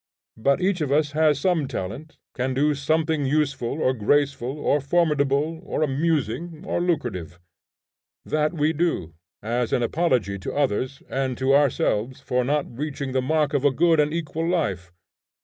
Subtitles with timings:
[0.37, 5.59] But each of us has some talent, can do somewhat useful, or graceful, or formidable,
[5.63, 7.39] or amusing, or lucrative.
[8.25, 13.21] That we do, as an apology to others and to ourselves for not reaching the
[13.21, 14.91] mark of a good and equal life.